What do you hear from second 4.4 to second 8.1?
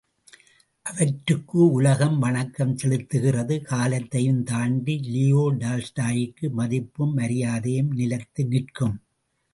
தாண்டி லியோ டால்ஸ்டாயிக்கு மதிப்பும் மரியாதையும்